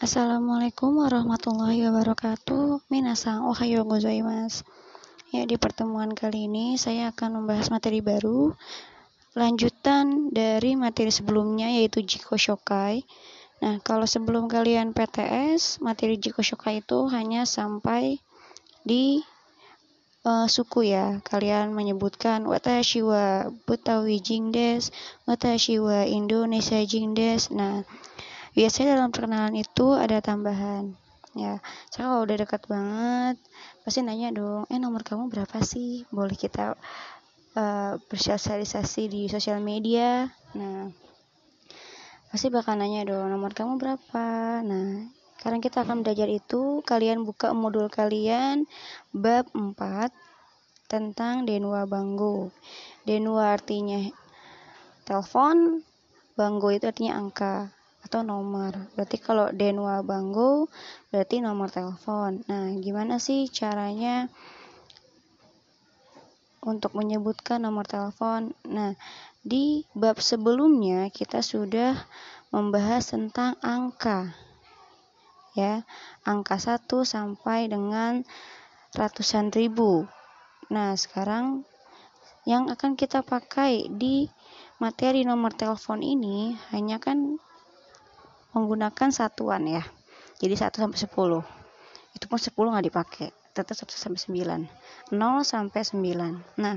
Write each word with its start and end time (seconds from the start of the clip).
Assalamualaikum 0.00 1.04
warahmatullahi 1.04 1.84
wabarakatuh. 1.84 2.88
Minasang 2.88 3.44
ohayo 3.44 3.84
gozaimasu. 3.84 4.64
Ya, 5.28 5.44
di 5.44 5.60
pertemuan 5.60 6.16
kali 6.16 6.48
ini 6.48 6.80
saya 6.80 7.12
akan 7.12 7.44
membahas 7.44 7.68
materi 7.68 8.00
baru 8.00 8.56
lanjutan 9.36 10.32
dari 10.32 10.72
materi 10.72 11.12
sebelumnya 11.12 11.68
yaitu 11.68 12.00
Jiko 12.00 12.40
Shokai. 12.40 13.04
Nah, 13.60 13.76
kalau 13.84 14.08
sebelum 14.08 14.48
kalian 14.48 14.96
PTS, 14.96 15.84
materi 15.84 16.16
Jiko 16.16 16.40
Shokai 16.40 16.80
itu 16.80 17.04
hanya 17.12 17.44
sampai 17.44 18.24
di 18.80 19.20
uh, 20.24 20.48
suku 20.48 20.96
ya. 20.96 21.20
Kalian 21.28 21.76
menyebutkan 21.76 22.48
watashi 22.48 23.04
wa 23.04 23.52
Betawi 23.68 24.16
jingdes, 24.24 24.96
watashi 25.28 25.76
wa 25.76 26.08
Indonesia 26.08 26.80
jingdes. 26.88 27.52
Nah, 27.52 27.84
biasanya 28.54 28.98
dalam 28.98 29.10
perkenalan 29.14 29.56
itu 29.58 29.94
ada 29.94 30.18
tambahan. 30.18 30.94
Ya 31.38 31.62
saya 31.94 32.10
kalau 32.10 32.26
udah 32.26 32.36
dekat 32.42 32.66
banget 32.66 33.38
pasti 33.86 34.02
nanya 34.02 34.34
dong 34.34 34.66
eh 34.66 34.82
nomor 34.82 35.06
kamu 35.06 35.30
berapa 35.30 35.62
sih? 35.62 36.02
Boleh 36.10 36.34
kita 36.34 36.74
uh, 37.54 37.92
bersosialisasi 38.10 39.02
di 39.06 39.22
sosial 39.30 39.62
media. 39.62 40.26
Nah 40.58 40.90
pasti 42.34 42.50
bakal 42.50 42.78
nanya 42.82 43.06
dong 43.06 43.30
nomor 43.30 43.54
kamu 43.54 43.78
berapa? 43.78 44.26
Nah 44.66 45.06
sekarang 45.38 45.62
kita 45.62 45.86
akan 45.86 46.02
belajar 46.02 46.26
itu. 46.26 46.82
Kalian 46.82 47.22
buka 47.22 47.54
modul 47.54 47.86
kalian 47.86 48.66
bab 49.14 49.46
4 49.54 50.10
tentang 50.90 51.46
denwa 51.46 51.86
banggo. 51.86 52.50
Denwa 53.06 53.54
artinya 53.54 54.02
telepon 55.06 55.86
banggo 56.34 56.74
itu 56.74 56.90
artinya 56.90 57.22
angka 57.22 57.79
atau 58.00 58.24
nomor. 58.24 58.72
Berarti 58.96 59.16
kalau 59.20 59.52
Denwa 59.52 60.00
Banggo 60.00 60.72
berarti 61.12 61.44
nomor 61.44 61.68
telepon. 61.68 62.40
Nah, 62.48 62.72
gimana 62.80 63.20
sih 63.20 63.48
caranya 63.52 64.28
untuk 66.64 66.96
menyebutkan 66.96 67.64
nomor 67.64 67.84
telepon? 67.88 68.56
Nah, 68.68 68.96
di 69.40 69.84
bab 69.96 70.20
sebelumnya 70.20 71.08
kita 71.12 71.40
sudah 71.40 71.96
membahas 72.52 73.12
tentang 73.12 73.56
angka. 73.64 74.32
Ya, 75.58 75.82
angka 76.22 76.56
1 76.56 77.02
sampai 77.02 77.66
dengan 77.66 78.22
ratusan 78.94 79.50
ribu. 79.50 80.06
Nah, 80.70 80.94
sekarang 80.94 81.66
yang 82.48 82.70
akan 82.72 82.96
kita 82.96 83.20
pakai 83.20 83.90
di 83.90 84.30
materi 84.80 85.26
nomor 85.26 85.52
telepon 85.52 86.00
ini 86.00 86.56
hanya 86.72 86.96
kan 86.96 87.36
menggunakan 88.54 89.08
satuan 89.14 89.66
ya. 89.66 89.82
Jadi 90.40 90.54
1 90.56 90.72
sampai 90.72 90.98
10. 90.98 92.16
Itu 92.16 92.24
pun 92.26 92.38
10 92.40 92.72
nggak 92.72 92.86
dipakai. 92.90 93.28
Tetap 93.52 93.76
1 93.76 93.92
sampai 93.94 94.20
9. 94.20 95.14
0 95.14 95.42
sampai 95.46 95.82
9. 95.84 96.38
Nah, 96.58 96.76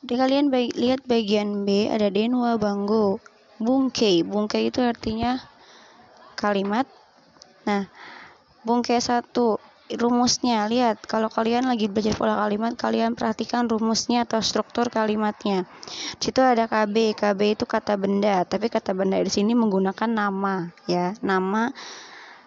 di 0.00 0.14
kalian 0.16 0.48
baik, 0.48 0.72
lihat 0.80 1.00
bagian 1.04 1.68
B 1.68 1.92
ada 1.92 2.08
denwa 2.08 2.56
banggo. 2.56 3.20
Bungkei. 3.60 4.24
Bungkei 4.24 4.72
itu 4.72 4.80
artinya 4.80 5.36
kalimat. 6.40 6.88
Nah, 7.68 7.84
bungkei 8.64 8.96
satu 8.96 9.60
rumusnya 9.98 10.70
lihat 10.70 11.02
kalau 11.08 11.26
kalian 11.26 11.66
lagi 11.66 11.90
belajar 11.90 12.14
pola 12.14 12.38
kalimat 12.38 12.78
kalian 12.78 13.18
perhatikan 13.18 13.66
rumusnya 13.66 14.22
atau 14.28 14.38
struktur 14.38 14.86
kalimatnya 14.92 15.66
situ 16.22 16.38
ada 16.38 16.70
KB 16.70 17.18
KB 17.18 17.40
itu 17.58 17.64
kata 17.66 17.98
benda 17.98 18.46
tapi 18.46 18.70
kata 18.70 18.94
benda 18.94 19.18
di 19.18 19.32
sini 19.32 19.56
menggunakan 19.58 20.10
nama 20.10 20.70
ya 20.86 21.16
nama 21.24 21.74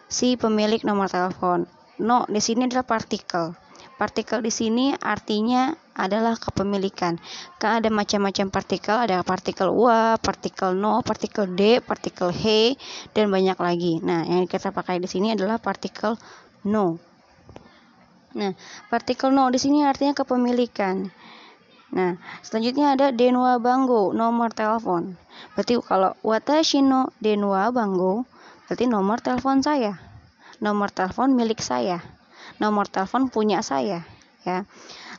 si 0.08 0.40
pemilik 0.40 0.80
nomor 0.88 1.12
telepon 1.12 1.68
no 2.00 2.24
di 2.32 2.40
sini 2.40 2.70
adalah 2.70 2.88
partikel 2.88 3.58
partikel 3.98 4.44
di 4.44 4.52
sini 4.52 4.92
artinya 5.00 5.72
adalah 5.94 6.36
kepemilikan. 6.36 7.22
Kan 7.62 7.80
ada 7.82 7.90
macam-macam 7.94 8.50
partikel, 8.50 8.98
ada 8.98 9.22
partikel 9.22 9.70
wa, 9.70 10.18
partikel 10.18 10.74
no, 10.74 11.06
partikel 11.06 11.46
d, 11.54 11.80
partikel 11.80 12.34
he, 12.34 12.76
dan 13.14 13.30
banyak 13.30 13.58
lagi. 13.62 13.94
Nah, 14.02 14.26
yang 14.26 14.50
kita 14.50 14.74
pakai 14.74 14.98
di 14.98 15.08
sini 15.08 15.38
adalah 15.38 15.62
partikel 15.62 16.18
no. 16.66 17.13
Nah, 18.34 18.58
partikel 18.90 19.30
no 19.30 19.50
di 19.54 19.62
sini 19.62 19.86
artinya 19.86 20.18
kepemilikan. 20.18 21.10
Nah, 21.94 22.18
selanjutnya 22.42 22.98
ada 22.98 23.14
denwa 23.14 23.62
banggo, 23.62 24.18
nomor 24.18 24.50
telepon. 24.50 25.14
Berarti 25.54 25.78
kalau 25.86 26.18
watashi 26.26 26.82
no 26.82 27.14
denwa 27.22 27.70
banggo, 27.70 28.26
berarti 28.66 28.90
nomor 28.90 29.22
telepon 29.22 29.62
saya. 29.62 30.02
Nomor 30.58 30.90
telepon 30.90 31.38
milik 31.38 31.62
saya. 31.62 32.02
Nomor 32.58 32.90
telepon 32.90 33.30
punya 33.30 33.62
saya, 33.62 34.02
ya. 34.42 34.66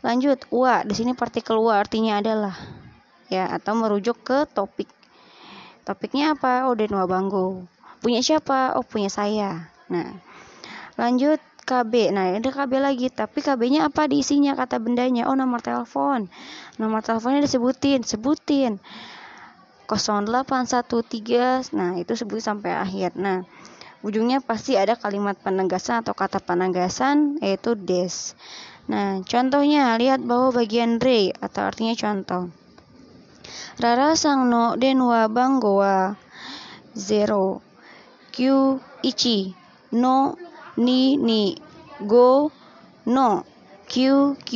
Lanjut, 0.03 0.43
wa 0.51 0.83
di 0.83 0.95
sini 0.99 1.15
partikel 1.15 1.57
wa 1.63 1.79
artinya 1.79 2.19
adalah 2.19 2.59
ya 3.31 3.49
atau 3.55 3.79
merujuk 3.79 4.21
ke 4.27 4.45
topik. 4.51 4.91
Topiknya 5.87 6.35
apa? 6.35 6.67
Oh, 6.67 6.75
denwa 6.75 7.07
banggo. 7.07 7.71
Punya 8.03 8.19
siapa? 8.25 8.75
Oh, 8.75 8.85
punya 8.85 9.13
saya. 9.13 9.71
Nah, 9.89 10.17
lanjut 10.99 11.39
KB. 11.65 12.13
Nah, 12.13 12.37
ada 12.37 12.51
KB 12.53 12.73
lagi, 12.77 13.09
tapi 13.09 13.41
KB-nya 13.41 13.89
apa 13.89 14.05
diisinya 14.05 14.53
kata 14.53 14.77
bendanya? 14.79 15.27
Oh, 15.27 15.37
nomor 15.37 15.65
telepon. 15.65 16.29
Nomor 16.77 17.01
teleponnya 17.01 17.43
disebutin, 17.43 18.05
sebutin. 18.05 18.79
0813. 19.89 21.73
Nah, 21.73 21.97
itu 21.97 22.13
sebut 22.13 22.41
sampai 22.41 22.77
akhir. 22.77 23.17
Nah, 23.17 23.49
ujungnya 24.05 24.45
pasti 24.45 24.77
ada 24.77 25.01
kalimat 25.01 25.41
penegasan 25.41 26.05
atau 26.05 26.13
kata 26.13 26.41
penegasan 26.45 27.41
yaitu 27.41 27.73
des. 27.73 28.37
Nah, 28.85 29.25
contohnya 29.25 29.97
lihat 29.97 30.21
bawah 30.21 30.53
bagian 30.53 31.01
re 31.01 31.33
atau 31.41 31.65
artinya 31.65 31.97
contoh. 31.97 32.53
Rara 33.81 34.17
sang 34.17 34.49
no 34.49 34.77
denwa 34.77 35.29
banggoa 35.29 36.17
zero 36.97 37.61
q 38.33 38.37
ichi 39.03 39.53
no 39.93 40.39
ni 40.77 41.17
ni. 41.17 41.59
Go. 42.07 42.51
No. 43.07 43.45
Q 43.87 44.35
q 44.43 44.51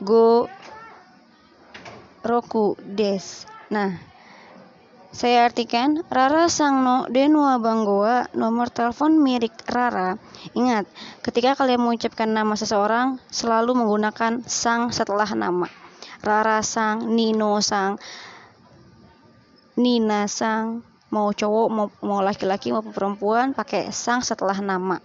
go. 0.00 0.48
Roku. 2.24 2.76
Des. 2.80 3.46
Nah 3.68 4.14
saya 5.14 5.46
artikan 5.46 6.02
Rara 6.10 6.50
Sangno 6.50 7.06
Denua 7.06 7.62
Banggoa 7.62 8.34
nomor 8.34 8.66
telepon 8.66 9.22
milik 9.22 9.54
Rara. 9.70 10.18
Ingat, 10.58 10.90
ketika 11.22 11.54
kalian 11.54 11.86
mengucapkan 11.86 12.26
nama 12.26 12.58
seseorang 12.58 13.22
selalu 13.30 13.78
menggunakan 13.78 14.42
sang 14.42 14.90
setelah 14.90 15.30
nama. 15.38 15.70
Rara 16.18 16.66
Sang, 16.66 17.14
Nino 17.14 17.62
Sang, 17.62 17.94
Nina 19.78 20.26
Sang, 20.26 20.82
mau 21.14 21.30
cowok 21.30 21.68
mau 21.70 21.86
mau 22.02 22.18
laki-laki 22.18 22.74
mau 22.74 22.82
perempuan 22.82 23.54
pakai 23.54 23.94
sang 23.94 24.18
setelah 24.18 24.58
nama. 24.58 24.98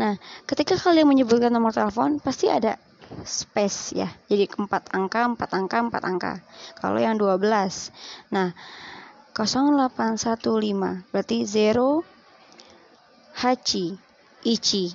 Nah, 0.00 0.16
ketika 0.48 0.80
kalian 0.80 1.04
menyebutkan 1.12 1.52
nomor 1.52 1.76
telepon, 1.76 2.16
pasti 2.24 2.48
ada 2.48 2.80
space 3.28 3.92
ya. 3.92 4.08
Jadi 4.32 4.48
empat 4.48 4.88
angka, 4.96 5.28
empat 5.36 5.50
angka, 5.52 5.76
empat 5.84 6.02
angka. 6.08 6.32
Kalau 6.80 6.96
yang 6.96 7.20
12. 7.20 7.92
Nah, 8.32 8.56
0815 9.36 11.04
berarti 11.12 11.44
0 11.44 12.02
hachi 13.40 13.96
ichi 14.44 14.92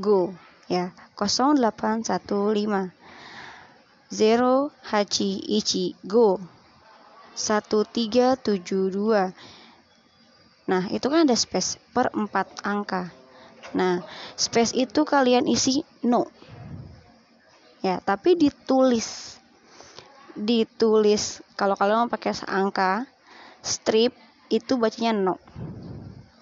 go 0.00 0.34
ya 0.66 0.90
0815 1.14 2.90
0 4.10 4.70
hachi 4.90 5.30
ichi 5.44 5.94
go 6.02 6.40
1372 7.36 9.34
Nah, 10.68 10.84
itu 10.92 11.08
kan 11.08 11.24
ada 11.24 11.32
space 11.32 11.80
per 11.96 12.12
empat 12.12 12.60
angka. 12.60 13.08
Nah, 13.76 14.00
space 14.38 14.72
itu 14.72 15.04
kalian 15.04 15.44
isi 15.44 15.84
no. 16.04 16.28
Ya, 17.84 18.00
tapi 18.02 18.34
ditulis. 18.38 19.36
Ditulis 20.38 21.42
kalau 21.58 21.74
kalian 21.74 22.06
mau 22.06 22.12
pakai 22.12 22.32
angka 22.46 23.04
strip 23.60 24.14
itu 24.48 24.78
bacanya 24.78 25.12
no. 25.12 25.36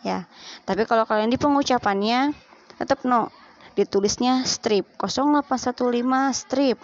Ya. 0.06 0.30
Tapi 0.68 0.86
kalau 0.86 1.02
kalian 1.08 1.32
di 1.32 1.40
pengucapannya 1.40 2.36
tetap 2.78 3.02
no. 3.08 3.32
Ditulisnya 3.76 4.46
strip 4.48 4.88
0815 4.96 6.32
strip. 6.32 6.80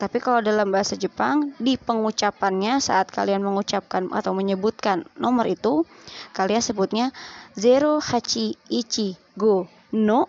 Tapi 0.00 0.16
kalau 0.16 0.40
dalam 0.40 0.72
bahasa 0.72 0.96
Jepang, 0.96 1.52
di 1.60 1.76
pengucapannya 1.76 2.80
saat 2.80 3.12
kalian 3.12 3.44
mengucapkan 3.44 4.08
atau 4.08 4.32
menyebutkan 4.32 5.04
nomor 5.20 5.44
itu, 5.44 5.84
kalian 6.32 6.64
sebutnya 6.64 7.12
zero 7.52 8.00
hachi 8.00 8.56
ichi 8.72 9.20
go 9.40 9.64
no. 9.96 10.28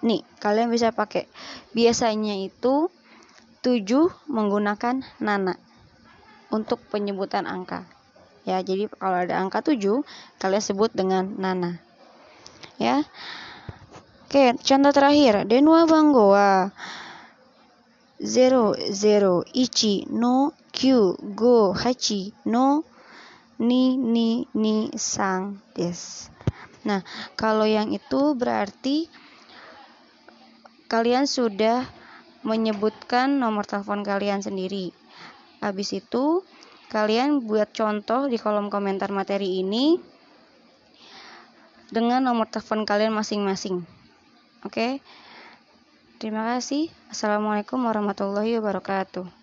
nih 0.00 0.24
kalian 0.40 0.72
bisa 0.72 0.96
pakai. 0.96 1.28
Biasanya 1.76 2.40
itu 2.40 2.88
7 3.60 4.08
menggunakan 4.32 5.04
nana 5.20 5.60
untuk 6.50 6.82
penyebutan 6.90 7.46
angka. 7.46 7.86
Ya, 8.44 8.58
jadi 8.60 8.90
kalau 8.90 9.18
ada 9.22 9.38
angka 9.38 9.62
7, 9.62 10.02
kalian 10.42 10.64
sebut 10.64 10.90
dengan 10.90 11.26
nana. 11.38 11.78
Ya. 12.80 13.06
Oke, 14.30 14.54
contoh 14.62 14.92
terakhir. 14.94 15.42
Denwa 15.46 15.84
banggoa 15.90 16.70
0 18.20 18.76
0 18.76 19.42
ichi 19.56 20.04
no 20.12 20.52
q 20.70 21.16
go 21.34 21.72
hachi 21.72 22.36
no 22.44 22.84
ni 23.58 23.96
ni 23.96 24.44
ni 24.54 24.92
sang 24.94 25.58
des. 25.72 26.28
Nah, 26.84 27.00
kalau 27.36 27.64
yang 27.64 27.92
itu 27.92 28.36
berarti 28.36 29.08
kalian 30.88 31.24
sudah 31.24 31.84
menyebutkan 32.44 33.36
nomor 33.36 33.68
telepon 33.68 34.00
kalian 34.00 34.40
sendiri. 34.40 34.92
Habis 35.60 35.96
itu, 35.96 36.44
kalian 36.88 37.44
buat 37.44 37.70
contoh 37.70 38.26
di 38.26 38.36
kolom 38.40 38.72
komentar 38.72 39.12
materi 39.12 39.60
ini 39.62 40.00
dengan 41.92 42.24
nomor 42.26 42.48
telepon 42.48 42.88
kalian 42.88 43.14
masing-masing. 43.14 43.84
Oke. 44.64 45.00
Terima 46.20 46.56
kasih. 46.56 46.92
Assalamualaikum 47.08 47.80
warahmatullahi 47.80 48.60
wabarakatuh. 48.60 49.39